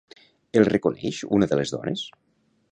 [0.61, 2.09] El reconeix una de les dones?